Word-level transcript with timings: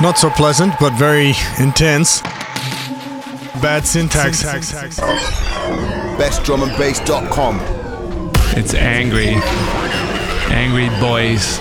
Not 0.00 0.16
so 0.16 0.30
pleasant, 0.30 0.74
but 0.78 0.92
very 0.92 1.32
intense. 1.58 2.20
Bad 3.60 3.84
syntax. 3.84 4.44
BestDrumAndBass.com. 6.16 8.30
It's 8.56 8.74
angry. 8.74 9.34
Angry 10.54 10.88
boys. 11.00 11.58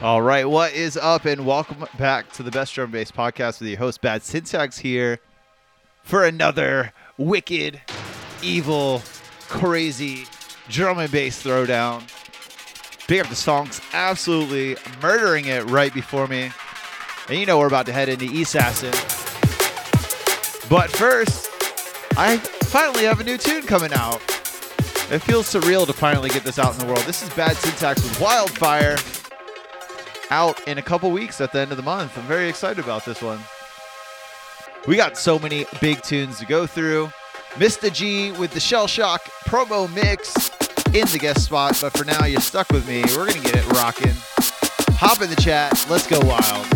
All 0.00 0.22
right, 0.22 0.48
what 0.48 0.72
is 0.72 0.96
up, 0.96 1.26
and 1.26 1.44
welcome 1.44 1.84
back 1.98 2.32
to 2.32 2.42
the 2.42 2.50
Best 2.50 2.74
Drum 2.74 2.86
and 2.86 2.92
Bass 2.92 3.12
podcast 3.12 3.60
with 3.60 3.68
your 3.68 3.78
host 3.78 4.00
Bad 4.00 4.22
Syntax 4.22 4.78
here 4.78 5.20
for 6.02 6.24
another 6.24 6.94
wicked, 7.18 7.82
evil, 8.40 9.02
crazy 9.48 10.24
drum 10.70 11.00
and 11.00 11.12
bass 11.12 11.44
throwdown. 11.44 12.00
Big 13.08 13.20
up 13.20 13.28
the 13.28 13.36
songs, 13.36 13.82
absolutely 13.92 14.76
murdering 15.02 15.44
it 15.46 15.64
right 15.64 15.92
before 15.92 16.26
me, 16.26 16.50
and 17.28 17.38
you 17.38 17.46
know 17.46 17.58
we're 17.58 17.66
about 17.66 17.86
to 17.86 17.92
head 17.92 18.08
into 18.08 18.24
Assassin. 18.40 18.92
But 20.68 20.90
first, 20.90 21.50
I 22.16 22.38
finally 22.38 23.04
have 23.04 23.20
a 23.20 23.24
new 23.24 23.38
tune 23.38 23.62
coming 23.62 23.92
out. 23.92 24.20
It 25.10 25.20
feels 25.20 25.46
surreal 25.52 25.86
to 25.86 25.92
finally 25.92 26.28
get 26.28 26.44
this 26.44 26.58
out 26.58 26.74
in 26.74 26.80
the 26.80 26.86
world. 26.86 27.00
This 27.00 27.22
is 27.22 27.30
Bad 27.30 27.56
Syntax 27.56 28.02
with 28.02 28.20
Wildfire 28.20 28.96
out 30.30 30.66
in 30.68 30.76
a 30.78 30.82
couple 30.82 31.10
weeks 31.10 31.40
at 31.40 31.52
the 31.52 31.60
end 31.60 31.70
of 31.70 31.76
the 31.76 31.82
month. 31.82 32.16
I'm 32.18 32.24
very 32.24 32.48
excited 32.48 32.82
about 32.82 33.04
this 33.04 33.22
one. 33.22 33.40
We 34.86 34.96
got 34.96 35.16
so 35.16 35.38
many 35.38 35.66
big 35.80 36.02
tunes 36.02 36.38
to 36.38 36.46
go 36.46 36.66
through. 36.66 37.10
MISTAHG 37.54 38.38
with 38.38 38.52
the 38.52 38.60
Shell 38.60 38.86
Shock 38.86 39.22
promo 39.46 39.92
mix 39.94 40.50
in 40.94 41.06
the 41.12 41.18
guest 41.18 41.44
spot, 41.46 41.78
but 41.80 41.96
for 41.96 42.04
now 42.04 42.24
you're 42.26 42.40
stuck 42.40 42.70
with 42.70 42.86
me. 42.86 43.02
We're 43.16 43.26
gonna 43.26 43.40
get 43.40 43.56
it 43.56 43.66
rocking. 43.72 44.14
Hop 44.96 45.22
in 45.22 45.30
the 45.30 45.36
chat. 45.36 45.86
Let's 45.88 46.06
go 46.06 46.20
wild. 46.20 46.66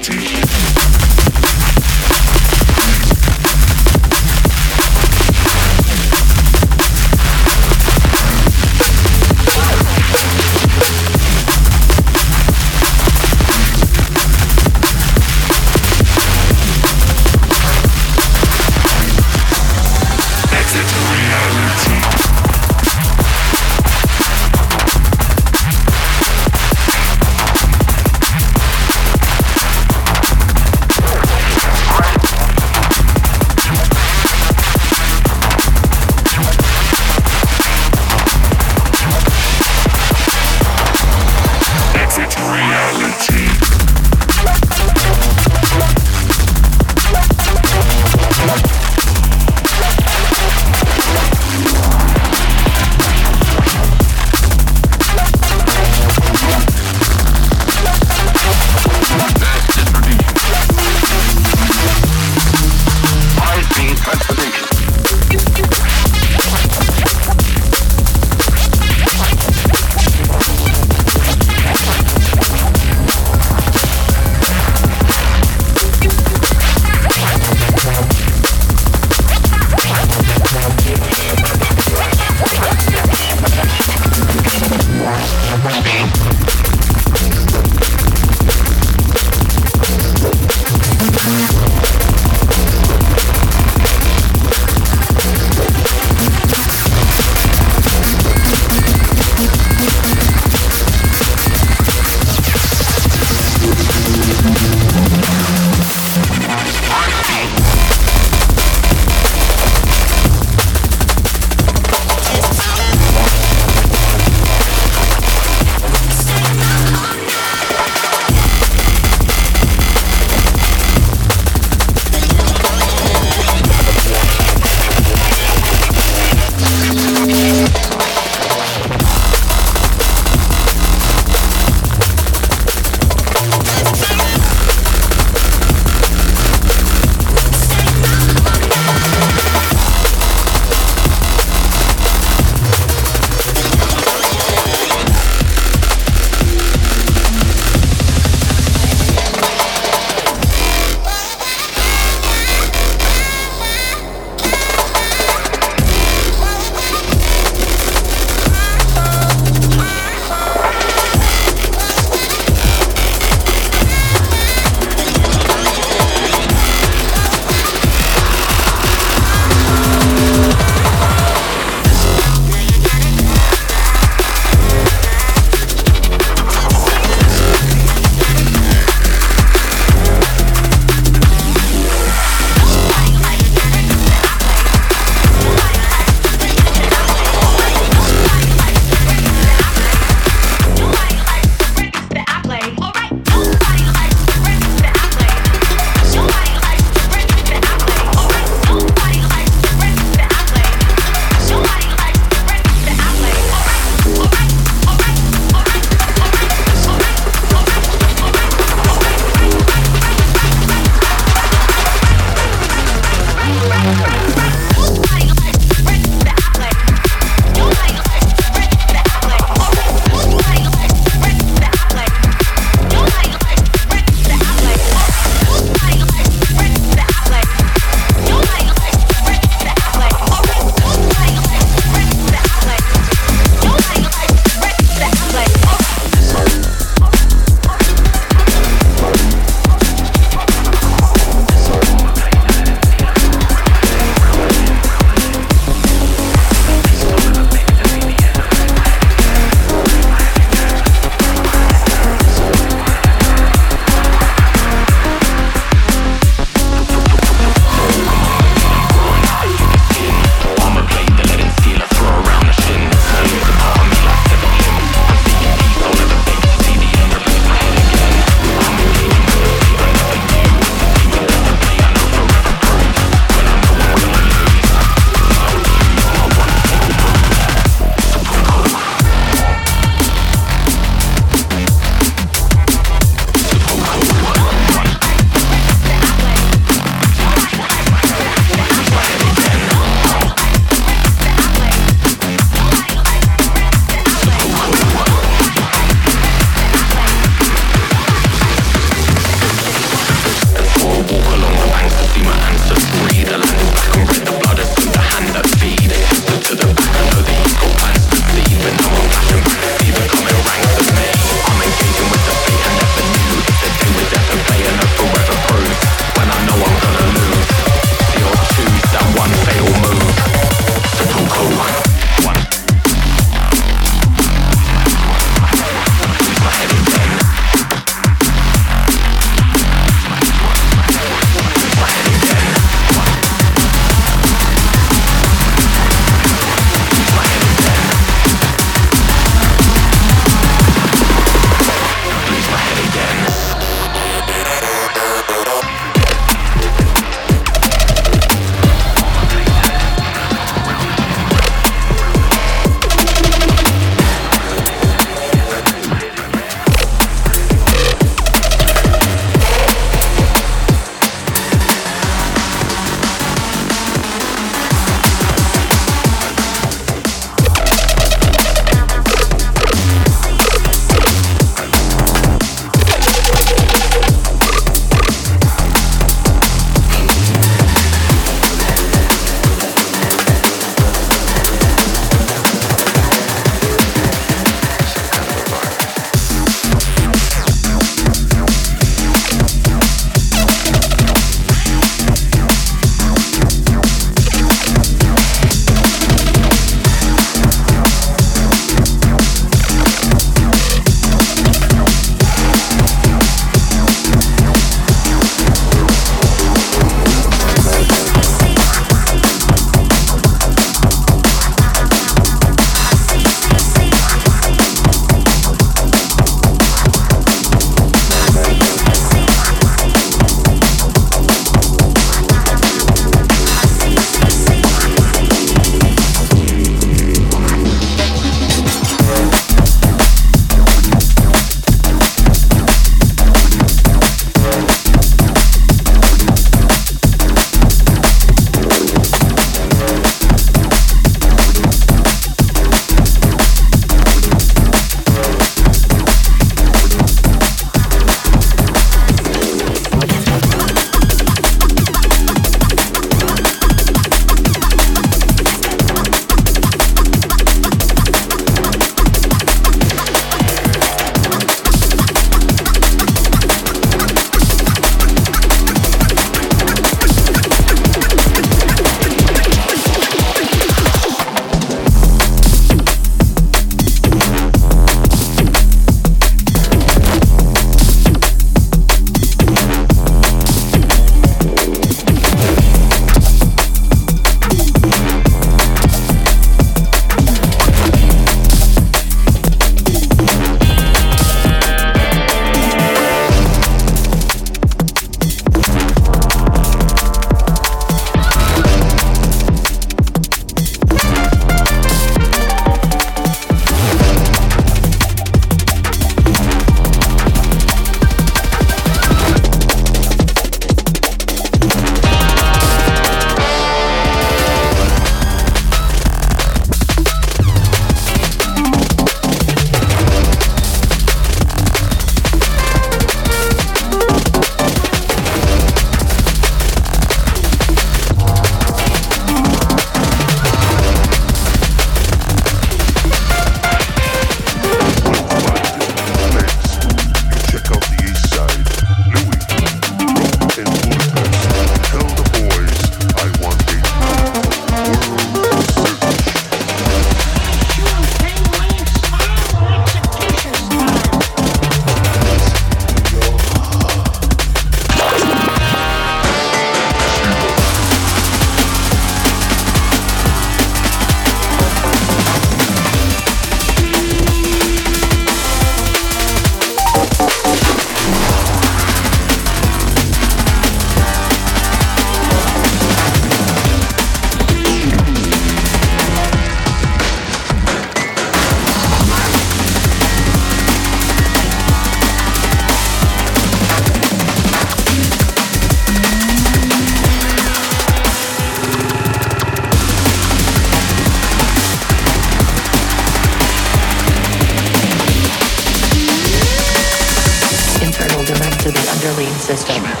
System. 599.57 600.00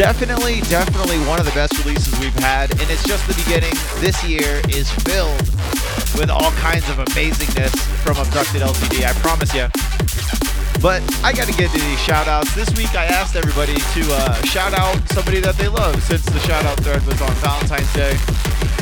Definitely, 0.00 0.62
definitely 0.72 1.18
one 1.28 1.38
of 1.38 1.44
the 1.44 1.52
best 1.52 1.76
releases 1.84 2.18
we've 2.20 2.32
had, 2.40 2.70
and 2.80 2.88
it's 2.88 3.04
just 3.04 3.20
the 3.28 3.36
beginning. 3.36 3.76
This 4.00 4.16
year 4.24 4.62
is 4.72 4.88
filled 5.04 5.44
with 6.16 6.30
all 6.30 6.52
kinds 6.56 6.88
of 6.88 6.96
amazingness 6.96 7.76
from 8.00 8.16
Abducted 8.16 8.62
LTD. 8.62 9.04
I 9.04 9.12
promise 9.20 9.52
you. 9.52 9.68
But 10.80 11.04
I 11.22 11.36
got 11.36 11.48
to 11.48 11.52
get 11.52 11.70
to 11.72 11.78
these 11.78 12.00
shout 12.00 12.28
outs. 12.28 12.54
This 12.54 12.70
week 12.78 12.94
I 12.94 13.12
asked 13.12 13.36
everybody 13.36 13.76
to 13.76 14.00
uh, 14.08 14.40
shout 14.48 14.72
out 14.72 14.96
somebody 15.10 15.38
that 15.40 15.56
they 15.56 15.68
love 15.68 16.02
since 16.02 16.24
the 16.24 16.40
shout 16.48 16.64
out 16.64 16.80
thread 16.80 17.04
was 17.04 17.20
on 17.20 17.34
Valentine's 17.44 17.92
Day. 17.92 18.16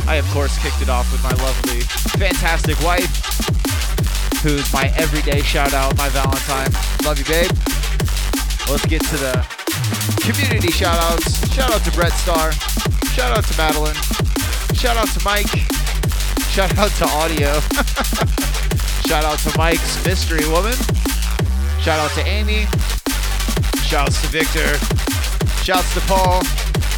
I, 0.06 0.22
of 0.22 0.30
course, 0.30 0.56
kicked 0.62 0.82
it 0.82 0.88
off 0.88 1.10
with 1.10 1.24
my 1.24 1.34
lovely, 1.42 1.80
fantastic 2.14 2.78
wife, 2.86 3.10
who's 4.46 4.72
my 4.72 4.94
everyday 4.94 5.42
shout 5.42 5.74
out, 5.74 5.98
my 5.98 6.10
Valentine. 6.10 6.70
Love 7.02 7.18
you, 7.18 7.24
babe. 7.24 7.50
Let's 8.70 8.86
get 8.86 9.02
to 9.10 9.16
the 9.16 9.47
community 10.16 10.70
shout 10.70 10.98
outs. 11.11 11.52
Shout 11.52 11.70
out 11.72 11.84
to 11.84 11.90
Brett 11.92 12.12
Starr. 12.12 12.52
Shout 13.12 13.36
out 13.36 13.44
to 13.44 13.56
Madeline. 13.56 13.94
Shout 14.74 14.96
out 14.96 15.09
to 15.09 15.24
Mike. 15.24 15.48
Shout 16.50 16.76
out 16.78 16.90
to 16.92 17.04
Audio. 17.06 17.61
shout 19.06 19.24
out 19.24 19.38
to 19.40 19.59
Mike's 19.59 20.04
Mystery 20.04 20.48
Woman. 20.48 20.74
Shout 21.80 21.98
out 21.98 22.11
to 22.12 22.26
Amy. 22.26 22.66
Shouts 23.82 24.20
to 24.22 24.28
Victor. 24.28 24.76
Shouts 25.64 25.92
to 25.94 26.00
Paul. 26.00 26.42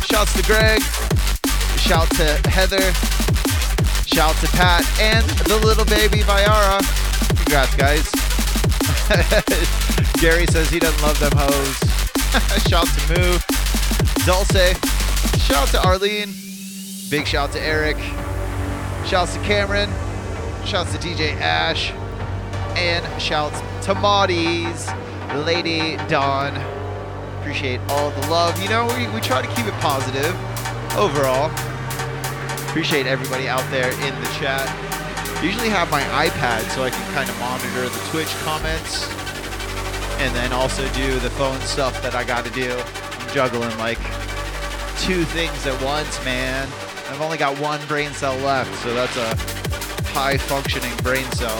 Shouts 0.06 0.34
to 0.34 0.42
Greg. 0.42 0.82
Shout 1.78 2.10
to 2.16 2.40
Heather. 2.48 2.92
Shout 4.06 4.34
to 4.36 4.48
Pat 4.48 4.84
and 5.00 5.24
the 5.46 5.56
little 5.64 5.84
baby 5.84 6.18
Viara. 6.18 6.80
Congrats, 7.36 7.74
guys. 7.76 8.10
Gary 10.20 10.46
says 10.46 10.68
he 10.68 10.78
doesn't 10.78 11.02
love 11.02 11.18
them 11.18 11.32
hoes. 11.34 11.89
shout 12.68 12.86
out 12.86 12.94
to 12.96 13.08
Moo. 13.08 13.38
Dulce. 14.24 14.78
Shout 15.42 15.62
out 15.62 15.68
to 15.68 15.84
Arlene. 15.84 16.32
Big 17.10 17.26
shout 17.26 17.48
out 17.48 17.52
to 17.54 17.60
Eric. 17.60 17.96
Shouts 19.04 19.34
to 19.34 19.40
Cameron. 19.40 19.90
Shouts 20.64 20.92
to 20.92 20.98
DJ 20.98 21.34
Ash. 21.40 21.90
And 22.76 23.04
shouts 23.20 23.60
to 23.86 23.96
Maudie's 23.96 24.88
Lady 25.44 25.96
Dawn. 26.06 26.56
Appreciate 27.40 27.80
all 27.88 28.12
the 28.12 28.28
love. 28.28 28.62
You 28.62 28.68
know, 28.68 28.86
we, 28.96 29.08
we 29.12 29.20
try 29.20 29.42
to 29.42 29.48
keep 29.56 29.66
it 29.66 29.74
positive 29.80 30.32
overall. 30.96 31.50
Appreciate 32.68 33.08
everybody 33.08 33.48
out 33.48 33.68
there 33.72 33.90
in 33.90 34.20
the 34.22 34.30
chat. 34.38 34.68
Usually 35.42 35.68
have 35.68 35.90
my 35.90 36.02
iPad 36.28 36.62
so 36.70 36.84
I 36.84 36.90
can 36.90 37.12
kind 37.12 37.28
of 37.28 37.36
monitor 37.40 37.88
the 37.88 38.10
Twitch 38.10 38.32
comments 38.44 39.29
and 40.20 40.36
then 40.36 40.52
also 40.52 40.86
do 40.92 41.18
the 41.20 41.30
phone 41.30 41.58
stuff 41.60 42.02
that 42.02 42.14
I 42.14 42.24
got 42.24 42.44
to 42.44 42.50
do. 42.50 42.70
I'm 42.70 43.28
juggling 43.30 43.76
like 43.78 43.96
two 44.98 45.24
things 45.24 45.66
at 45.66 45.82
once, 45.82 46.22
man. 46.26 46.68
I've 47.08 47.22
only 47.22 47.38
got 47.38 47.58
one 47.58 47.80
brain 47.86 48.10
cell 48.10 48.36
left, 48.36 48.74
so 48.82 48.92
that's 48.94 49.16
a 49.16 49.34
high 50.10 50.36
functioning 50.36 50.94
brain 50.98 51.24
cell. 51.32 51.56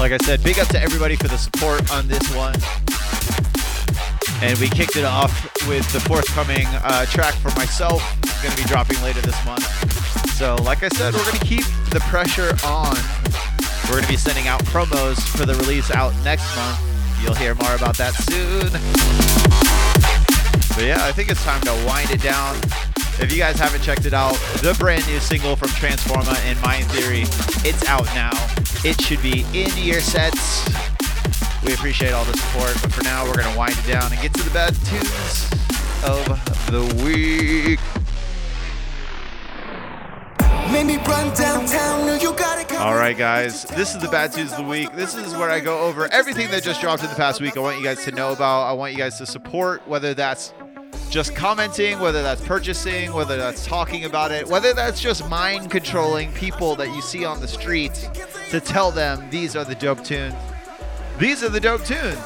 Like 0.00 0.10
I 0.10 0.18
said, 0.24 0.42
big 0.42 0.58
up 0.58 0.66
to 0.68 0.82
everybody 0.82 1.14
for 1.14 1.28
the 1.28 1.38
support 1.38 1.92
on 1.92 2.08
this 2.08 2.28
one. 2.34 2.81
And 4.42 4.58
we 4.58 4.68
kicked 4.68 4.96
it 4.96 5.04
off 5.04 5.30
with 5.68 5.90
the 5.92 6.00
forthcoming 6.00 6.66
uh, 6.82 7.06
track 7.06 7.34
for 7.34 7.50
myself. 7.56 8.02
Going 8.42 8.54
to 8.54 8.60
be 8.60 8.68
dropping 8.68 9.00
later 9.00 9.20
this 9.20 9.38
month. 9.46 9.62
So, 10.32 10.56
like 10.64 10.82
I 10.82 10.88
said, 10.88 11.14
we're 11.14 11.24
going 11.24 11.38
to 11.38 11.46
keep 11.46 11.64
the 11.90 12.00
pressure 12.10 12.50
on. 12.66 12.96
We're 13.84 14.00
going 14.00 14.02
to 14.02 14.08
be 14.08 14.16
sending 14.16 14.48
out 14.48 14.60
promos 14.64 15.20
for 15.36 15.46
the 15.46 15.54
release 15.54 15.92
out 15.92 16.12
next 16.24 16.56
month. 16.56 16.80
You'll 17.22 17.34
hear 17.34 17.54
more 17.54 17.74
about 17.76 17.96
that 17.98 18.14
soon. 18.14 18.68
But 20.74 20.84
yeah, 20.86 21.06
I 21.06 21.12
think 21.12 21.30
it's 21.30 21.44
time 21.44 21.60
to 21.60 21.72
wind 21.86 22.10
it 22.10 22.20
down. 22.20 22.56
If 23.20 23.30
you 23.30 23.38
guys 23.38 23.60
haven't 23.60 23.82
checked 23.82 24.06
it 24.06 24.12
out, 24.12 24.34
the 24.60 24.74
brand 24.76 25.06
new 25.06 25.20
single 25.20 25.54
from 25.54 25.68
Transforma 25.68 26.34
and 26.46 26.60
Mind 26.62 26.86
Theory, 26.86 27.22
it's 27.64 27.86
out 27.86 28.06
now. 28.06 28.32
It 28.84 29.00
should 29.00 29.22
be 29.22 29.46
in 29.54 29.70
your 29.76 30.00
sets. 30.00 30.91
We 31.64 31.74
appreciate 31.74 32.12
all 32.12 32.24
the 32.24 32.36
support, 32.36 32.76
but 32.82 32.92
for 32.92 33.04
now, 33.04 33.24
we're 33.24 33.36
going 33.36 33.52
to 33.52 33.56
wind 33.56 33.74
it 33.78 33.86
down 33.86 34.12
and 34.12 34.20
get 34.20 34.34
to 34.34 34.42
the 34.42 34.50
bad 34.50 34.74
tunes 34.84 35.48
of 36.04 36.26
the 36.66 36.82
week. 37.04 37.78
Made 40.72 40.86
me 40.86 40.96
run 41.06 41.32
downtown, 41.34 42.06
knew 42.06 42.14
you 42.14 42.34
got 42.34 42.58
it 42.58 42.66
coming. 42.68 42.82
All 42.82 42.96
right, 42.96 43.16
guys, 43.16 43.64
this 43.64 43.94
is 43.94 44.00
the 44.00 44.08
bad 44.08 44.32
tunes 44.32 44.50
of 44.52 44.58
the 44.58 44.64
week. 44.64 44.92
This 44.94 45.14
is 45.14 45.34
where 45.34 45.50
I 45.50 45.60
go 45.60 45.82
over 45.82 46.08
everything 46.12 46.50
that 46.50 46.64
just 46.64 46.80
dropped 46.80 47.04
in 47.04 47.10
the 47.10 47.14
past 47.14 47.40
week. 47.40 47.56
I 47.56 47.60
want 47.60 47.78
you 47.78 47.84
guys 47.84 48.02
to 48.06 48.10
know 48.10 48.32
about. 48.32 48.62
I 48.62 48.72
want 48.72 48.92
you 48.92 48.98
guys 48.98 49.18
to 49.18 49.26
support, 49.26 49.86
whether 49.86 50.14
that's 50.14 50.52
just 51.10 51.36
commenting, 51.36 52.00
whether 52.00 52.22
that's 52.22 52.40
purchasing, 52.40 53.12
whether 53.12 53.36
that's 53.36 53.66
talking 53.66 54.04
about 54.04 54.32
it, 54.32 54.48
whether 54.48 54.72
that's 54.72 55.00
just 55.00 55.28
mind 55.28 55.70
controlling 55.70 56.32
people 56.32 56.74
that 56.74 56.88
you 56.88 57.02
see 57.02 57.24
on 57.24 57.40
the 57.40 57.48
street 57.48 58.10
to 58.50 58.58
tell 58.58 58.90
them 58.90 59.28
these 59.30 59.54
are 59.54 59.64
the 59.64 59.76
dope 59.76 60.02
tunes. 60.02 60.34
These 61.18 61.42
are 61.44 61.48
the 61.48 61.60
dope 61.60 61.84
tunes. 61.84 62.18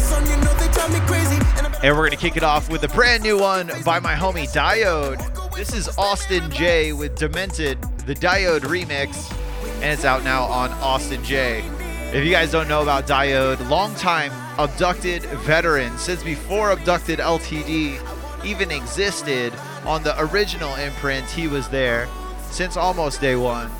Son, 0.00 0.24
you 0.28 0.36
know 0.36 0.54
they 0.54 0.68
drive 0.72 0.92
me 0.92 1.00
crazy. 1.06 1.36
And 1.56 1.74
And 1.82 1.96
we're 1.96 2.06
going 2.06 2.10
to 2.10 2.16
kick 2.16 2.36
it 2.36 2.42
off 2.42 2.70
with 2.70 2.84
a 2.84 2.88
brand 2.88 3.22
new 3.22 3.38
one 3.38 3.70
by 3.84 3.98
my 3.98 4.14
homie 4.14 4.52
Diode. 4.52 5.54
This 5.56 5.72
is 5.72 5.88
Austin 5.98 6.50
J 6.50 6.92
with 6.92 7.16
Demented, 7.16 7.80
the 8.06 8.14
Diode 8.14 8.60
remix, 8.60 9.32
and 9.76 9.92
it's 9.92 10.04
out 10.04 10.24
now 10.24 10.44
on 10.44 10.70
Austin 10.72 11.24
J. 11.24 11.64
If 12.12 12.24
you 12.24 12.30
guys 12.30 12.52
don't 12.52 12.68
know 12.68 12.82
about 12.82 13.06
Diode, 13.06 13.68
longtime 13.68 14.30
abducted 14.58 15.22
veteran 15.22 15.96
since 15.98 16.22
before 16.22 16.70
Abducted 16.70 17.18
LTD 17.18 18.00
even 18.44 18.70
existed 18.70 19.52
on 19.84 20.02
the 20.02 20.14
original 20.20 20.74
imprint, 20.76 21.28
he 21.30 21.48
was 21.48 21.68
there 21.68 22.08
since 22.50 22.76
almost 22.76 23.20
day 23.20 23.36
one. 23.36 23.70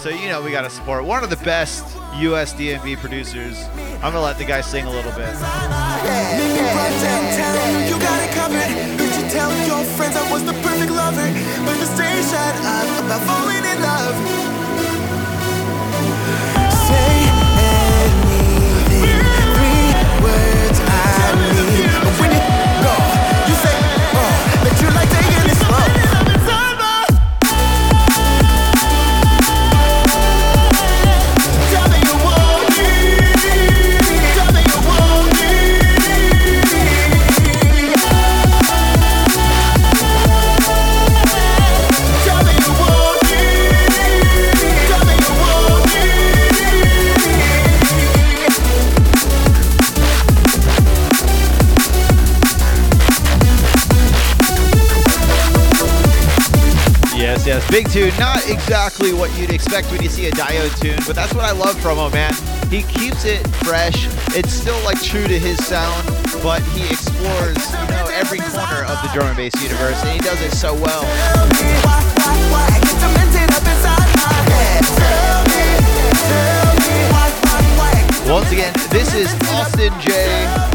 So 0.00 0.08
you 0.08 0.30
know 0.30 0.40
we 0.40 0.50
gotta 0.50 0.70
support 0.70 1.04
one 1.04 1.22
of 1.22 1.28
the 1.28 1.36
best 1.44 1.84
US 2.14 2.54
DMV 2.54 2.96
producers. 2.96 3.62
I'm 3.96 4.14
gonna 4.14 4.22
let 4.22 4.38
the 4.38 4.46
guy 4.46 4.62
sing 4.62 4.86
a 4.86 4.90
little 4.90 5.12
bit. 5.12 5.34
Made 5.34 6.54
me 6.54 6.60
run 6.72 6.92
downtown, 7.02 7.72
knew 7.74 7.94
you 7.94 8.00
Big 57.70 57.88
tune. 57.88 58.10
Not 58.18 58.50
exactly 58.50 59.12
what 59.12 59.30
you'd 59.38 59.52
expect 59.52 59.92
when 59.92 60.02
you 60.02 60.08
see 60.08 60.26
a 60.26 60.32
diode 60.32 60.74
tune, 60.80 60.98
but 61.06 61.14
that's 61.14 61.32
what 61.32 61.44
I 61.44 61.52
love 61.52 61.80
from 61.80 61.98
him, 61.98 62.10
man. 62.10 62.34
He 62.68 62.82
keeps 62.82 63.24
it 63.24 63.46
fresh. 63.62 64.08
It's 64.34 64.52
still 64.52 64.78
like 64.82 65.00
true 65.00 65.28
to 65.28 65.38
his 65.38 65.56
sound, 65.64 66.04
but 66.42 66.62
he 66.74 66.82
explores, 66.90 67.62
you 67.70 67.94
know, 67.94 68.10
every 68.10 68.38
corner 68.38 68.82
of 68.90 68.98
the 69.06 69.10
drum 69.14 69.28
and 69.28 69.36
bass 69.36 69.54
universe, 69.62 70.02
and 70.02 70.10
he 70.10 70.18
does 70.18 70.42
it 70.42 70.50
so 70.50 70.74
well. 70.74 71.06
Once 78.26 78.50
again, 78.50 78.74
this 78.90 79.14
is 79.14 79.32
Austin 79.54 79.94
J 80.00 80.10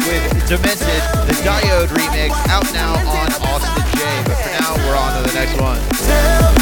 with 0.08 0.48
Demented, 0.48 1.02
the 1.28 1.36
Diode 1.44 1.88
remix, 1.88 2.32
out 2.48 2.64
now 2.72 2.94
on 3.04 3.28
Austin 3.52 3.84
J. 3.96 4.00
But 4.24 4.36
for 4.40 4.48
now, 4.60 4.76
we're 4.88 4.96
on 4.96 5.22
to 5.22 5.28
the 5.28 5.34
next 5.34 5.60
one. 5.60 6.55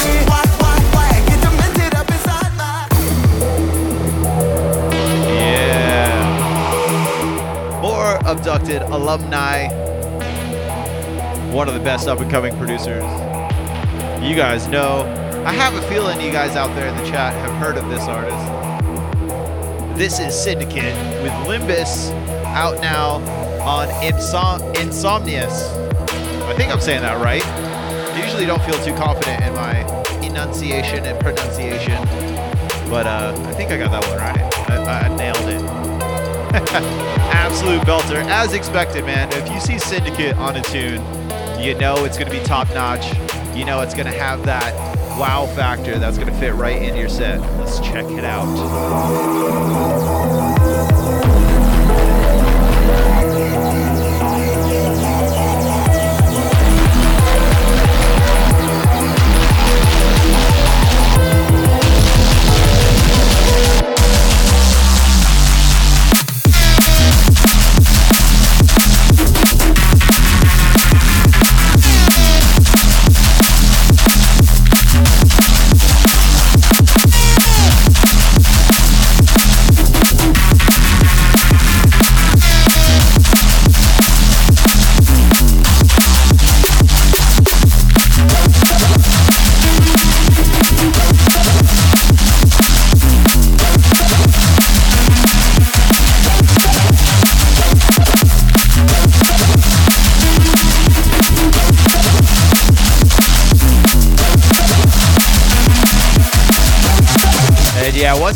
Alumni. 8.47 9.69
One 11.53 11.67
of 11.67 11.73
the 11.75 11.81
best 11.81 12.09
up 12.09 12.21
and 12.21 12.31
coming 12.31 12.55
producers. 12.59 13.03
You 14.23 14.35
guys 14.37 14.69
know. 14.69 15.03
I 15.47 15.53
have 15.53 15.75
a 15.75 15.83
feeling 15.89 16.21
you 16.21 16.31
guys 16.31 16.55
out 16.57 16.75
there 16.75 16.87
in 16.89 16.97
the 16.97 17.09
chat 17.11 17.33
have 17.35 17.53
heard 17.55 17.79
of 17.79 17.89
this 17.89 18.03
artist. 18.03 18.37
This 19.97 20.19
is 20.21 20.35
Syndicate 20.35 20.95
with 21.23 21.33
Limbus 21.47 22.11
out 22.45 22.81
now 22.83 23.15
on 23.63 23.89
Insom- 24.03 24.75
Insomnius. 24.75 25.73
I 26.47 26.55
think 26.55 26.71
I'm 26.71 26.81
saying 26.81 27.01
that 27.01 27.23
right. 27.23 27.45
I 27.45 28.23
usually 28.23 28.45
don't 28.45 28.63
feel 28.63 28.79
too 28.85 28.95
confident 28.95 29.43
in 29.43 29.55
my 29.55 29.79
enunciation 30.23 31.05
and 31.05 31.19
pronunciation, 31.21 31.97
but 32.91 33.07
uh, 33.07 33.35
I 33.47 33.53
think 33.55 33.71
I 33.71 33.79
got 33.79 33.91
that 33.91 34.07
one 34.07 34.19
right. 34.19 34.71
I, 34.71 35.09
I 35.09 35.17
nailed 35.17 35.49
it. 35.49 35.94
Absolute 37.35 37.81
belter, 37.83 38.23
as 38.27 38.53
expected, 38.53 39.05
man. 39.05 39.29
If 39.33 39.53
you 39.53 39.59
see 39.59 39.77
Syndicate 39.77 40.37
on 40.37 40.55
a 40.55 40.63
tune, 40.63 41.03
you 41.61 41.77
know 41.77 42.05
it's 42.05 42.17
going 42.17 42.31
to 42.31 42.39
be 42.39 42.45
top 42.45 42.69
notch. 42.69 43.05
You 43.57 43.65
know 43.65 43.81
it's 43.81 43.93
going 43.93 44.07
to 44.07 44.17
have 44.17 44.47
that 44.47 44.73
wow 45.19 45.47
factor 45.47 45.99
that's 45.99 46.17
going 46.17 46.33
to 46.33 46.39
fit 46.39 46.55
right 46.55 46.81
into 46.81 47.01
your 47.01 47.09
set. 47.09 47.41
Let's 47.59 47.81
check 47.81 48.05
it 48.05 48.25
out. 48.25 48.45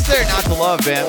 There 0.09 0.25
not 0.25 0.43
to 0.45 0.53
love, 0.53 0.85
man? 0.87 1.05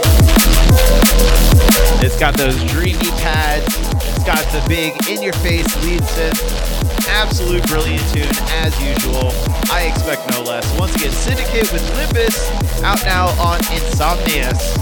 It's 2.05 2.19
got 2.19 2.37
those 2.37 2.63
dreamy 2.71 3.11
pads. 3.17 3.67
It's 3.97 4.25
got 4.25 4.45
the 4.53 4.63
big 4.69 4.93
in-your-face 5.09 5.85
lead 5.85 6.03
synth. 6.03 7.09
Absolute 7.09 7.67
brilliant 7.67 8.07
tune 8.13 8.29
as 8.61 8.79
usual. 8.81 9.33
I 9.73 9.91
expect 9.91 10.31
no 10.31 10.43
less. 10.43 10.67
Once 10.79 10.95
again, 10.97 11.13
Syndicate 11.13 11.73
with 11.73 11.83
Limbus 11.97 12.83
out 12.83 13.03
now 13.05 13.29
on 13.41 13.59
Insomnius. 13.73 14.77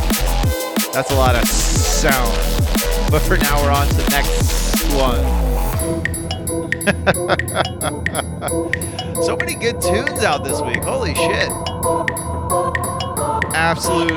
That's 0.93 1.12
a 1.12 1.14
lot 1.14 1.37
of 1.37 1.47
sound. 1.47 2.37
But 3.11 3.21
for 3.21 3.37
now, 3.37 3.62
we're 3.62 3.71
on 3.71 3.87
to 3.87 3.95
the 3.95 4.11
next 4.11 4.83
one. 4.95 5.23
so 9.23 9.37
many 9.37 9.55
good 9.55 9.81
tunes 9.81 10.25
out 10.25 10.43
this 10.43 10.61
week. 10.61 10.83
Holy 10.83 11.14
shit. 11.14 12.88
Absolute 13.55 14.12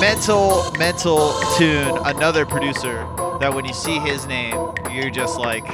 mental, 0.00 0.70
mental 0.78 1.32
tune. 1.56 1.98
Another 2.04 2.44
producer 2.46 3.06
that 3.40 3.52
when 3.54 3.64
you 3.64 3.72
see 3.72 3.98
his 3.98 4.26
name, 4.26 4.54
you're 4.92 5.10
just 5.10 5.38
like, 5.38 5.66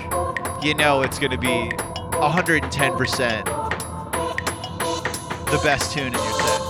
you 0.63 0.75
know 0.75 1.03
it's 1.03 1.19
going 1.19 1.31
to 1.33 1.39
be 1.39 1.71
110% 2.17 3.67
the 5.51 5.59
best 5.59 5.93
tune 5.93 6.09
in 6.09 6.13
your 6.13 6.33
set. 6.33 6.61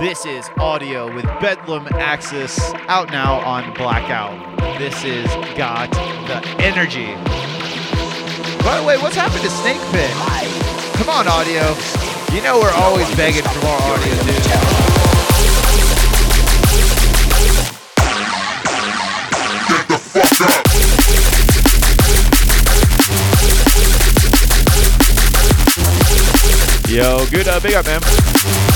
This 0.00 0.26
is 0.26 0.50
audio 0.58 1.12
with 1.12 1.24
Bedlam 1.40 1.88
Axis 1.92 2.58
out 2.86 3.10
now 3.10 3.40
on 3.40 3.72
Blackout. 3.74 4.58
This 4.78 5.04
is 5.04 5.26
Got 5.56 5.90
the 6.28 6.46
Energy. 6.62 7.14
By 8.62 8.78
the 8.78 8.84
way, 8.86 8.98
what's 8.98 9.16
happened 9.16 9.42
to 9.42 9.50
Snake 9.50 9.80
Pit? 9.90 10.10
Come 10.96 11.08
on, 11.08 11.26
audio. 11.26 11.74
You 12.34 12.42
know 12.42 12.60
we're 12.60 12.70
always 12.74 13.08
begging 13.16 13.42
for 13.42 13.64
more 13.64 13.78
audio, 13.80 14.14
dude. 14.22 14.77
Yo, 26.98 27.24
good, 27.30 27.46
uh, 27.46 27.60
big 27.60 27.74
up, 27.74 27.86
man. 27.86 28.67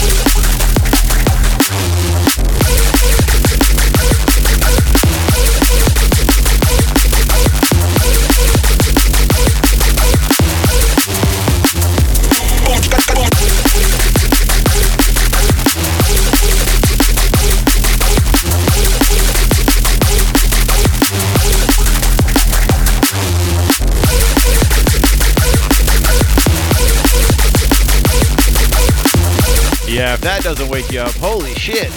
Yeah, 29.92 30.14
if 30.16 30.24
that 30.24 30.40
doesn't 30.40 30.72
wake 30.72 30.88
you 30.88 31.04
up, 31.04 31.12
holy 31.20 31.52
shit. 31.52 31.92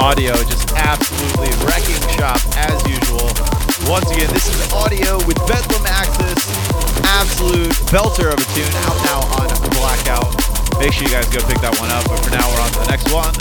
Audio 0.00 0.32
just 0.48 0.72
absolutely 0.72 1.52
wrecking 1.68 2.00
shop 2.16 2.40
as 2.56 2.80
usual. 2.88 3.28
Once 3.84 4.08
again, 4.08 4.32
this 4.32 4.48
is 4.48 4.56
audio 4.72 5.20
with 5.28 5.36
Bedlam 5.44 5.84
Axis. 5.84 6.48
Absolute 7.20 7.76
belter 7.92 8.32
of 8.32 8.40
a 8.40 8.46
tune 8.56 8.72
out 8.88 8.96
now 9.04 9.20
on 9.36 9.52
Blackout. 9.76 10.32
Make 10.80 10.96
sure 10.96 11.04
you 11.04 11.12
guys 11.12 11.28
go 11.28 11.44
pick 11.44 11.60
that 11.60 11.76
one 11.76 11.92
up. 11.92 12.08
But 12.08 12.24
for 12.24 12.32
now, 12.32 12.48
we're 12.48 12.64
on 12.64 12.72
to 12.72 12.80
the 12.80 12.88
next 12.88 13.12
one. 13.12 13.36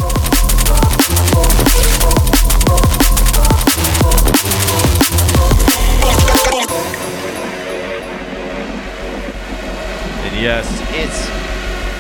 Yes, 10.34 10.68
it's 10.94 11.28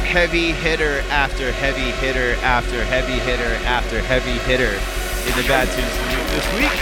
heavy 0.05 0.51
hitter 0.51 1.01
after 1.09 1.51
heavy 1.53 1.89
hitter 1.97 2.37
after 2.43 2.83
heavy 2.85 3.17
hitter 3.25 3.57
after 3.65 3.99
heavy 4.01 4.37
hitter 4.45 4.77
in 5.25 5.33
the 5.39 5.47
Bad 5.47 5.65
Tunes 5.73 5.95
this 6.29 6.45
week. 6.53 6.73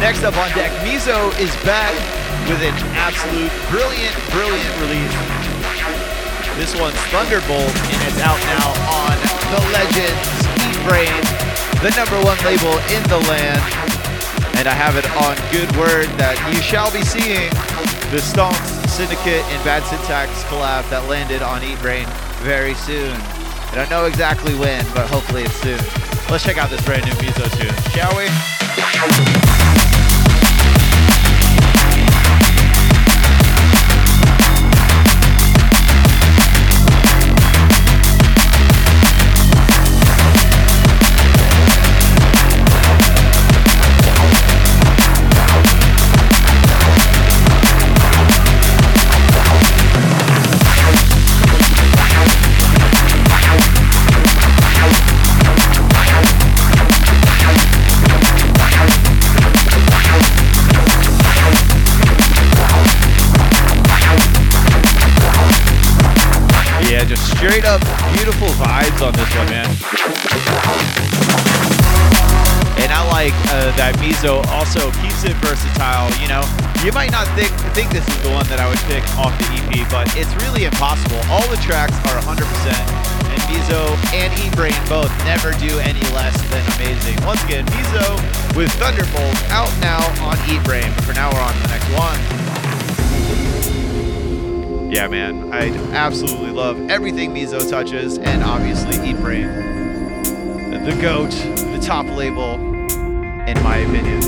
Next 0.00 0.24
up 0.24 0.36
on 0.36 0.50
deck, 0.52 0.72
Mizo 0.84 1.30
is 1.38 1.54
back 1.64 1.94
with 2.50 2.60
an 2.60 2.74
absolute 2.98 3.52
brilliant, 3.70 4.12
brilliant 4.34 4.72
release. 4.82 5.14
This 6.58 6.74
one's 6.74 6.98
Thunderbolt, 7.08 7.72
and 7.88 8.00
it's 8.04 8.20
out 8.20 8.40
now 8.52 8.68
on 8.92 9.16
the 9.48 9.60
Legends 9.72 10.28
Eat 10.60 10.76
Brain, 10.84 11.22
the 11.80 11.94
number 11.96 12.18
one 12.20 12.36
label 12.44 12.76
in 12.92 13.02
the 13.08 13.22
land. 13.30 13.62
And 14.58 14.68
I 14.68 14.74
have 14.74 14.96
it 14.96 15.08
on 15.16 15.34
good 15.48 15.70
word 15.76 16.12
that 16.18 16.36
you 16.52 16.60
shall 16.60 16.92
be 16.92 17.02
seeing 17.02 17.48
the 18.12 18.20
Stonks 18.20 18.71
Syndicate 18.92 19.42
and 19.48 19.64
Bad 19.64 19.82
Syntax 19.84 20.44
collab 20.44 20.88
that 20.90 21.08
landed 21.08 21.40
on 21.40 21.64
Eat 21.64 21.80
Brain 21.80 22.06
very 22.44 22.74
soon. 22.74 23.16
I 23.16 23.72
don't 23.74 23.88
know 23.88 24.04
exactly 24.04 24.54
when, 24.54 24.84
but 24.92 25.08
hopefully 25.08 25.44
it's 25.44 25.54
soon. 25.54 25.80
Let's 26.30 26.44
check 26.44 26.58
out 26.58 26.68
this 26.68 26.84
brand 26.84 27.06
new 27.06 27.12
Mizo 27.12 27.48
tune, 27.56 27.72
shall 27.90 28.14
we? 28.14 29.81
Straight 67.52 67.68
up 67.68 67.84
beautiful 68.16 68.48
vibes 68.56 69.04
on 69.04 69.12
this 69.12 69.28
one, 69.36 69.44
man. 69.52 69.68
And 72.80 72.88
I 72.88 73.04
like 73.12 73.36
uh, 73.52 73.76
that 73.76 73.92
Mizo 74.00 74.40
also 74.48 74.88
keeps 75.04 75.28
it 75.28 75.36
versatile. 75.44 76.08
You 76.16 76.32
know, 76.32 76.40
you 76.80 76.96
might 76.96 77.12
not 77.12 77.28
think 77.36 77.52
think 77.76 77.92
this 77.92 78.08
is 78.08 78.16
the 78.24 78.32
one 78.32 78.48
that 78.48 78.56
I 78.56 78.64
would 78.64 78.80
pick 78.88 79.04
off 79.20 79.36
the 79.36 79.44
EP, 79.52 79.84
but 79.92 80.08
it's 80.16 80.32
really 80.40 80.64
impossible. 80.64 81.20
All 81.28 81.44
the 81.52 81.60
tracks 81.60 81.92
are 82.08 82.16
100%, 82.24 82.40
and 82.40 83.40
Mizo 83.52 83.84
and 84.16 84.32
E 84.40 84.48
Brain 84.56 84.80
both 84.88 85.12
never 85.28 85.52
do 85.60 85.76
any 85.84 86.00
less 86.16 86.32
than 86.48 86.64
amazing. 86.80 87.20
Once 87.28 87.44
again, 87.44 87.68
Mizo 87.76 88.16
with 88.56 88.72
Thunderbolt 88.80 89.36
out 89.52 89.68
now 89.84 90.00
on 90.24 90.40
E 90.48 90.56
Brain. 90.64 90.88
For 91.04 91.12
now, 91.12 91.28
we're 91.28 91.44
on 91.44 91.52
to 91.52 91.60
the 91.68 91.72
next 91.76 91.92
one. 92.00 92.51
Yeah, 94.92 95.08
man, 95.08 95.50
I 95.50 95.70
absolutely 95.94 96.50
love 96.50 96.90
everything 96.90 97.32
Mizo 97.32 97.66
touches, 97.66 98.18
and 98.18 98.44
obviously 98.44 98.94
Eat 99.08 99.16
Brain, 99.20 99.48
the 99.48 100.94
goat, 101.00 101.30
the 101.30 101.80
top 101.80 102.04
label, 102.08 102.56
in 103.48 103.56
my 103.62 103.78
opinion. 103.78 104.22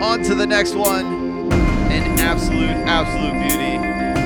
On 0.00 0.22
to 0.22 0.36
the 0.36 0.46
next 0.46 0.76
one, 0.76 1.50
an 1.90 2.20
absolute, 2.20 2.78
absolute 2.86 3.34
beauty. 3.40 3.78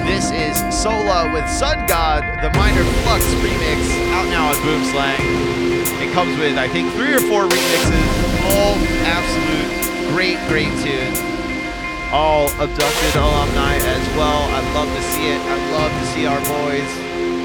This 0.05 0.31
is 0.31 0.83
Sola 0.83 1.33
with 1.33 1.49
Sun 1.49 1.87
God, 1.87 2.23
the 2.43 2.55
Minor 2.59 2.85
Flux 3.01 3.25
remix, 3.37 4.13
out 4.13 4.27
now 4.29 4.49
on 4.53 4.63
Boom 4.63 4.85
Slang. 4.93 6.07
It 6.07 6.13
comes 6.13 6.39
with, 6.39 6.59
I 6.59 6.69
think, 6.69 6.93
three 6.93 7.15
or 7.15 7.21
four 7.21 7.49
remixes, 7.49 8.43
all 8.45 8.75
absolute 9.09 10.13
great, 10.13 10.37
great 10.49 10.69
tunes 10.85 11.32
all 12.13 12.49
abducted 12.61 13.17
alumni 13.17 13.77
as 13.77 14.07
well. 14.15 14.45
I'd 14.53 14.75
love 14.75 14.89
to 14.89 15.03
see 15.03 15.33
it. 15.33 15.41
I'd 15.41 15.73
love 15.73 15.91
to 15.91 16.07
see 16.13 16.27
our 16.27 16.41
boys 16.45 16.91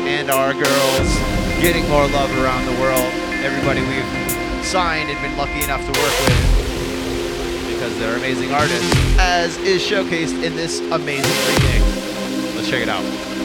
and 0.06 0.30
our 0.30 0.54
girls 0.54 1.10
getting 1.62 1.88
more 1.88 2.06
love 2.08 2.30
around 2.44 2.66
the 2.66 2.80
world. 2.82 3.12
Everybody 3.48 3.80
we've 3.82 4.66
signed 4.66 5.10
and 5.10 5.20
been 5.22 5.38
lucky 5.38 5.64
enough 5.64 5.82
to 5.82 5.94
work 6.00 6.16
with 6.28 6.58
because 7.74 7.98
they're 7.98 8.18
amazing 8.18 8.52
artists, 8.52 8.94
as 9.20 9.58
is 9.60 9.82
showcased 9.82 10.44
in 10.44 10.56
this 10.56 10.82
amazing 10.92 11.32
remix. 11.32 12.56
Let's 12.56 12.70
check 12.70 12.82
it 12.82 12.90
out. 12.90 13.37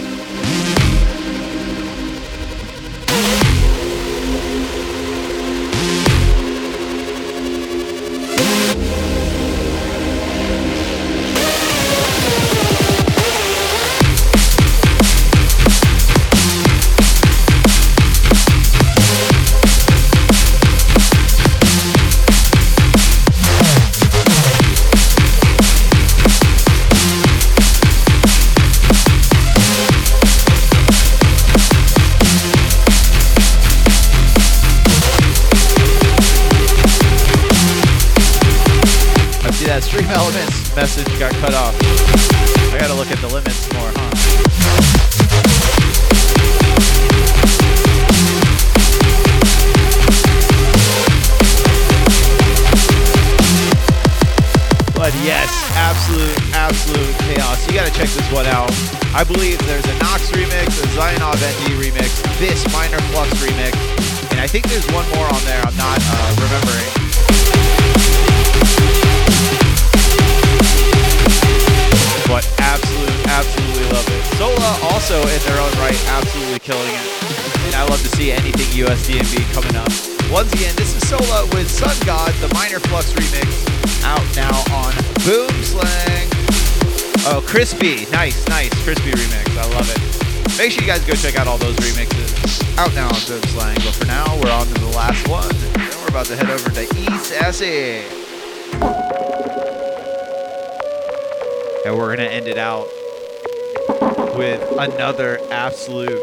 Another 104.82 105.38
absolute 105.52 106.18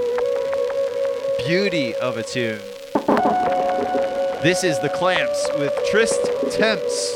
beauty 1.47 1.95
of 1.95 2.17
a 2.17 2.23
tune. 2.23 2.59
This 4.43 4.65
is 4.65 4.77
The 4.79 4.89
Clamps 4.89 5.47
with 5.57 5.71
Trist 5.89 6.19
Temps, 6.51 7.15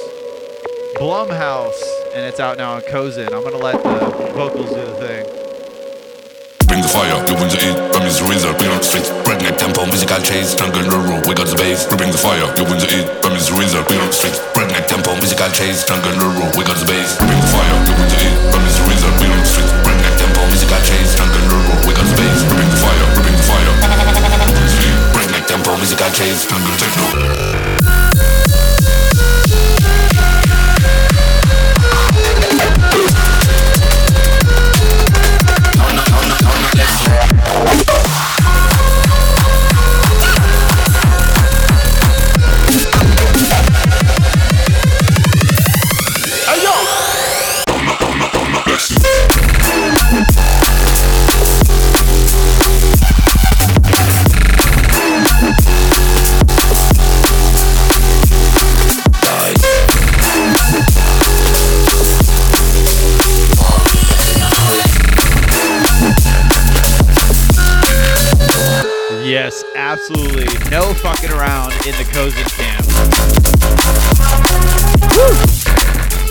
Blumhouse, 0.95 1.83
and 2.15 2.23
it's 2.23 2.39
out 2.39 2.57
now 2.57 2.75
on 2.75 2.81
Cozen. 2.83 3.33
I'm 3.33 3.43
going 3.43 3.51
to 3.51 3.57
let 3.57 3.75
the 3.83 4.31
vocals 4.31 4.69
do 4.69 4.85
the 4.85 4.95
thing. 4.95 5.43
Bring 6.67 6.81
the 6.81 6.87
fire, 6.87 7.11
you 7.27 7.35
win 7.35 7.51
the 7.51 7.59
heat, 7.59 7.75
from 7.91 8.07
is 8.07 8.23
the 8.23 8.25
result, 8.31 8.55
we 8.57 8.65
on 8.71 8.79
the 8.79 8.87
streets 8.87 9.11
Breakneck 9.27 9.59
tempo, 9.59 9.85
musical 9.85 10.17
chase, 10.23 10.55
jungle 10.55 10.81
rural, 10.89 11.21
we 11.27 11.35
got 11.35 11.45
the 11.45 11.59
bass 11.59 11.85
We 11.91 11.99
bring 11.99 12.09
the 12.09 12.17
fire, 12.17 12.49
you 12.55 12.63
win 12.65 12.79
the 12.79 12.87
heat, 12.87 13.05
from 13.21 13.35
is 13.35 13.51
the 13.51 13.59
result, 13.59 13.85
we 13.91 13.99
on 13.99 14.07
the 14.07 14.15
streets 14.15 14.39
Breakneck 14.55 14.87
tempo, 14.87 15.13
musical 15.19 15.51
chase, 15.53 15.85
jungle 15.85 16.15
rural, 16.17 16.49
we 16.55 16.63
got 16.65 16.79
the 16.79 16.87
bass 16.87 17.19
We 17.21 17.29
bring 17.29 17.41
the 17.43 17.51
fire, 17.53 17.77
you 17.83 17.93
win 17.93 18.07
the 18.09 18.17
heat, 18.17 18.33
from 18.49 18.63
is 18.65 18.73
the 18.79 18.83
result, 18.89 19.15
we 19.21 19.27
on 19.29 19.37
the 19.37 19.45
streets 19.45 19.73
Breakneck 19.85 20.15
tempo, 20.17 20.41
musical 20.49 20.81
chase, 20.81 21.13
jungle 21.13 21.32
musical 26.13 26.25
chase, 26.25 26.45
jungle 26.45 26.75
techno 26.77 27.62
in 71.85 71.91
the 71.99 72.07
Cozen 72.15 72.47
camp. 72.55 72.87
Woo! 75.19 75.35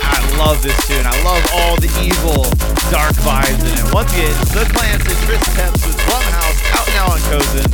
I 0.00 0.16
love 0.40 0.62
this 0.62 0.72
tune. 0.88 1.04
I 1.04 1.12
love 1.28 1.44
all 1.52 1.76
the 1.76 1.92
evil, 2.00 2.48
dark 2.88 3.12
vibes 3.20 3.60
in 3.60 3.76
it. 3.76 3.92
Once 3.92 4.10
again, 4.16 4.32
The 4.56 4.64
Clans 4.72 5.04
and 5.04 5.18
Tris 5.28 5.44
Temps 5.52 5.84
with 5.84 5.98
Blumhouse 6.08 6.56
out 6.72 6.88
now 6.96 7.12
on 7.12 7.20
Cozen. 7.28 7.68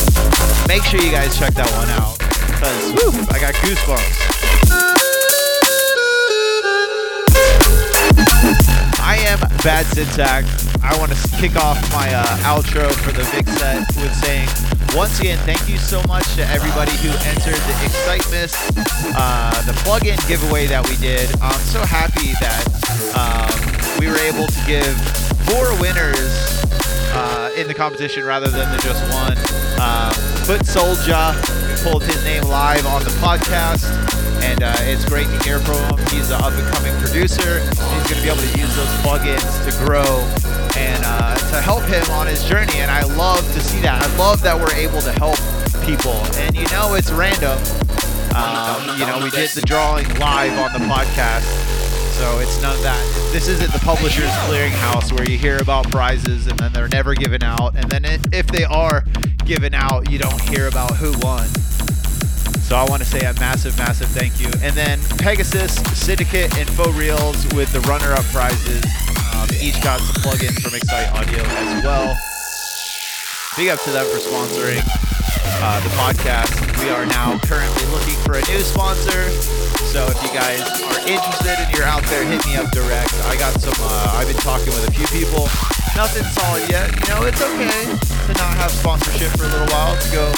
Make 0.67 0.83
sure 0.91 0.99
you 0.99 1.13
guys 1.13 1.39
check 1.39 1.55
that 1.55 1.71
one 1.79 1.87
out. 1.95 2.19
Because, 2.19 2.99
I 3.31 3.39
got 3.39 3.55
goosebumps. 3.63 4.27
I 8.99 9.23
am 9.31 9.39
Bad 9.63 9.87
Syntax. 9.87 10.67
I 10.83 10.99
want 10.99 11.13
to 11.13 11.19
kick 11.39 11.55
off 11.55 11.79
my 11.93 12.13
uh, 12.13 12.25
outro 12.43 12.91
for 12.91 13.13
the 13.13 13.23
big 13.31 13.47
set 13.47 13.87
with 14.03 14.15
saying, 14.17 14.49
once 14.95 15.19
again, 15.21 15.39
thank 15.45 15.69
you 15.69 15.77
so 15.77 16.03
much 16.09 16.25
to 16.37 16.47
everybody 16.49 16.93
who 16.99 17.11
entered 17.29 17.61
the 17.67 17.77
Excitement, 17.85 18.53
uh, 19.17 19.63
the 19.63 19.73
plug-in 19.85 20.17
giveaway 20.29 20.67
that 20.67 20.87
we 20.89 20.97
did. 20.97 21.29
I'm 21.41 21.61
so 21.69 21.85
happy 21.85 22.33
that 22.41 22.65
um, 23.17 23.53
we 23.99 24.09
were 24.09 24.19
able 24.19 24.47
to 24.47 24.61
give 24.67 24.95
four 25.49 25.73
winners 25.81 26.63
uh, 27.13 27.51
in 27.57 27.69
the 27.69 27.75
competition 27.75 28.25
rather 28.25 28.49
than 28.49 28.71
the 28.71 28.81
just 28.83 29.03
one. 29.13 29.37
Um, 29.81 30.13
Foot 30.47 30.65
Soldier 30.65 31.35
pulled 31.83 32.03
his 32.03 32.23
name 32.25 32.45
live 32.45 32.87
on 32.87 33.05
the 33.05 33.15
podcast, 33.21 33.85
and 34.43 34.63
uh, 34.63 34.73
it's 34.89 35.05
great 35.05 35.27
to 35.27 35.39
hear 35.45 35.61
from 35.61 35.77
him. 35.91 36.07
He's 36.09 36.31
an 36.31 36.41
up-and-coming 36.41 36.97
producer. 37.03 37.61
He's 37.61 38.05
going 38.09 38.21
to 38.21 38.23
be 38.23 38.31
able 38.31 38.43
to 38.43 38.59
use 38.59 38.75
those 38.77 38.93
plugins 39.05 39.53
to 39.69 39.73
grow 39.85 40.25
and 40.77 41.03
uh, 41.05 41.28
to 41.51 41.61
help 41.61 41.85
him 41.85 42.05
on 42.11 42.27
his 42.27 42.45
journey. 42.45 42.77
And 42.77 42.91
I 42.91 43.03
love 43.03 43.41
to 43.55 43.61
see 43.61 43.81
that. 43.81 44.03
I 44.03 44.17
love 44.17 44.43
that 44.43 44.57
we're 44.57 44.75
able 44.75 45.01
to 45.01 45.13
help 45.13 45.37
people. 45.85 46.19
And 46.37 46.55
you 46.55 46.67
know, 46.69 46.95
it's 46.95 47.11
random. 47.11 47.59
Um, 48.37 48.99
you 48.99 49.07
know, 49.07 49.21
we 49.23 49.31
did 49.31 49.51
the 49.51 49.63
drawing 49.65 50.07
live 50.19 50.59
on 50.59 50.73
the 50.73 50.87
podcast. 50.87 51.47
So 52.19 52.41
it's 52.41 52.61
none 52.61 52.75
of 52.77 52.83
that. 52.83 53.31
This 53.33 53.49
isn't 53.49 53.73
the 53.73 53.79
publisher's 53.79 54.31
clearinghouse 54.47 55.13
where 55.13 55.29
you 55.29 55.39
hear 55.39 55.59
about 55.59 55.89
prizes 55.91 56.47
and 56.47 56.59
then 56.59 56.73
they're 56.73 56.89
never 56.89 57.15
given 57.15 57.43
out. 57.43 57.77
And 57.77 57.89
then 57.91 58.05
if 58.05 58.47
they 58.49 58.65
are 58.65 59.05
given 59.45 59.73
out, 59.73 60.11
you 60.11 60.19
don't 60.19 60.41
hear 60.41 60.67
about 60.67 60.97
who 60.97 61.13
won. 61.21 61.47
So 62.69 62.77
I 62.77 62.85
want 62.89 63.03
to 63.03 63.09
say 63.09 63.21
a 63.21 63.33
massive, 63.41 63.79
massive 63.79 64.09
thank 64.09 64.41
you. 64.41 64.49
And 64.63 64.77
then 64.77 65.01
Pegasus, 65.19 65.77
Syndicate, 65.99 66.55
and 66.59 66.69
Faux 66.69 66.95
Reels 66.99 67.47
with 67.55 67.73
the 67.73 67.81
runner-up 67.89 68.25
prizes. 68.27 68.85
Um, 69.39 69.47
each 69.63 69.79
got 69.83 70.01
some 70.01 70.19
plugins 70.19 70.59
from 70.59 70.75
Excite 70.75 71.15
Audio 71.15 71.39
as 71.39 71.85
well. 71.85 72.19
Big 73.57 73.69
up 73.71 73.79
to 73.87 73.91
them 73.95 74.07
for 74.11 74.19
sponsoring 74.19 74.83
uh, 75.63 75.79
the 75.79 75.91
podcast. 75.95 76.51
We 76.83 76.91
are 76.91 77.07
now 77.07 77.39
currently 77.47 77.87
looking 77.95 78.19
for 78.27 78.35
a 78.35 78.43
new 78.51 78.59
sponsor. 78.67 79.31
So 79.95 80.11
if 80.11 80.19
you 80.27 80.31
guys 80.35 80.59
are 80.59 81.01
interested 81.07 81.55
and 81.55 81.71
you're 81.71 81.87
out 81.87 82.03
there, 82.11 82.27
hit 82.27 82.45
me 82.47 82.57
up 82.57 82.71
direct. 82.73 83.15
I 83.31 83.39
got 83.39 83.55
some. 83.61 83.79
Uh, 83.79 84.19
I've 84.19 84.27
been 84.27 84.43
talking 84.43 84.75
with 84.75 84.89
a 84.89 84.93
few 84.93 85.07
people. 85.15 85.47
Nothing 85.99 86.31
solid 86.31 86.63
yet. 86.71 86.95
You 86.95 87.11
know, 87.11 87.27
it's 87.27 87.43
okay 87.43 87.83
to 87.91 88.33
not 88.39 88.55
have 88.55 88.71
sponsorship 88.71 89.35
for 89.35 89.43
a 89.43 89.51
little 89.51 89.67
while 89.67 89.99
to 89.99 90.07
go 90.15 90.31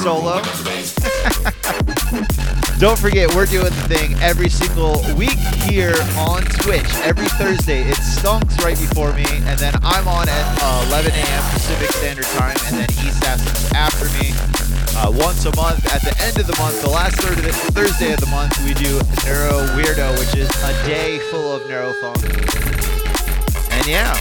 solo. 0.00 0.40
Don't 2.80 2.96
forget, 2.98 3.28
we're 3.34 3.44
doing 3.44 3.74
the 3.76 3.84
thing 3.92 4.14
every 4.24 4.48
single 4.48 5.04
week 5.12 5.36
here 5.68 5.92
on 6.16 6.40
Twitch. 6.64 6.88
Every 7.04 7.28
Thursday, 7.36 7.82
it 7.82 7.96
stunks 7.96 8.56
right 8.64 8.78
before 8.78 9.12
me, 9.12 9.26
and 9.44 9.58
then 9.58 9.74
I'm 9.82 10.08
on 10.08 10.30
at 10.30 10.58
uh, 10.62 10.86
11 10.88 11.12
a.m. 11.12 11.42
Pacific 11.52 11.92
Standard 11.92 12.24
Time, 12.40 12.56
and 12.64 12.78
then 12.80 12.88
East 13.04 13.20
Assens 13.20 13.68
after 13.76 14.08
me. 14.16 14.32
Uh, 14.96 15.12
once 15.12 15.44
a 15.44 15.54
month, 15.56 15.84
at 15.92 16.00
the 16.00 16.16
end 16.24 16.40
of 16.40 16.46
the 16.46 16.56
month, 16.56 16.80
the 16.80 16.88
last 16.88 17.20
third 17.20 17.36
of 17.36 17.44
the, 17.44 17.52
Thursday 17.52 18.14
of 18.14 18.20
the 18.20 18.32
month, 18.32 18.56
we 18.64 18.72
do 18.72 18.96
Neuro 19.28 19.60
Weirdo, 19.76 20.16
which 20.18 20.34
is 20.40 20.48
a 20.64 20.72
day 20.88 21.18
full 21.28 21.52
of 21.52 21.68
neurofunk. 21.68 22.24
And 23.72 23.86
yeah, 23.86 24.16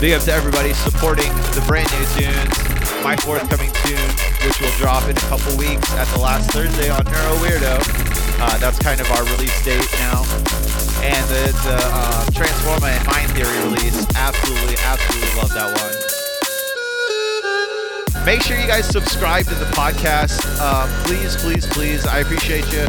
Big 0.00 0.12
up 0.12 0.22
to 0.22 0.32
everybody 0.32 0.72
supporting 0.72 1.28
the 1.52 1.64
brand 1.66 1.90
new 1.92 2.04
tunes. 2.16 2.56
My 3.04 3.16
forthcoming 3.16 3.70
tune, 3.84 4.10
which 4.44 4.60
will 4.60 4.72
drop 4.78 5.04
in 5.04 5.16
a 5.16 5.26
couple 5.28 5.56
weeks 5.56 5.90
at 5.94 6.06
the 6.08 6.20
last 6.20 6.50
Thursday 6.50 6.90
on 6.90 7.04
Neuro 7.04 7.36
Weirdo. 7.40 7.76
Uh, 8.40 8.58
that's 8.58 8.78
kind 8.78 9.00
of 9.00 9.10
our 9.12 9.24
release 9.24 9.64
date 9.64 9.86
now. 10.00 10.24
And 11.02 11.24
the, 11.28 11.52
the 11.64 11.78
uh, 11.80 12.24
Transforma 12.32 12.88
and 12.88 13.06
Mind 13.06 13.30
Theory 13.32 13.56
release. 13.64 14.06
Absolutely, 14.16 14.76
absolutely 14.84 15.40
love 15.40 15.52
that 15.54 15.68
one. 15.80 16.19
Make 18.26 18.42
sure 18.42 18.58
you 18.58 18.66
guys 18.66 18.86
subscribe 18.86 19.46
to 19.46 19.54
the 19.54 19.64
podcast. 19.66 20.44
Um, 20.60 20.88
please, 21.04 21.36
please, 21.36 21.66
please. 21.66 22.06
I 22.06 22.18
appreciate 22.18 22.70
you. 22.70 22.82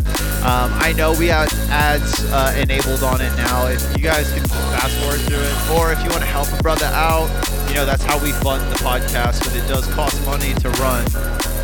Um, 0.43 0.71
I 0.75 0.93
know 0.97 1.13
we 1.13 1.27
have 1.27 1.51
ads 1.69 2.25
uh, 2.31 2.53
enabled 2.59 3.01
on 3.01 3.21
it 3.21 3.33
now. 3.37 3.67
If 3.67 3.81
you 3.97 4.03
guys 4.03 4.31
can 4.33 4.43
fast 4.45 4.97
forward 4.99 5.19
through 5.21 5.39
it, 5.39 5.79
or 5.79 5.93
if 5.93 6.03
you 6.03 6.09
want 6.09 6.21
to 6.21 6.27
help 6.27 6.51
a 6.51 6.61
brother 6.61 6.87
out, 6.87 7.29
you 7.69 7.75
know 7.75 7.85
that's 7.85 8.03
how 8.03 8.21
we 8.21 8.33
fund 8.33 8.69
the 8.71 8.75
podcast 8.83 9.39
because 9.39 9.55
it 9.55 9.67
does 9.67 9.87
cost 9.93 10.23
money 10.25 10.53
to 10.55 10.69
run 10.71 11.05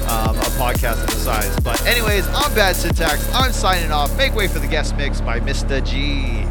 um, 0.07 0.37
a 0.37 0.49
podcast 0.55 1.03
of 1.03 1.07
the 1.07 1.19
size. 1.19 1.59
But 1.59 1.85
anyways, 1.85 2.25
I'm 2.29 2.53
Bad 2.55 2.75
Syntax. 2.75 3.29
I'm 3.33 3.51
signing 3.51 3.91
off. 3.91 4.15
Make 4.17 4.33
way 4.33 4.47
for 4.47 4.59
the 4.59 4.67
guest 4.67 4.95
mix 4.95 5.19
by 5.19 5.41
MISTAHG. 5.41 6.47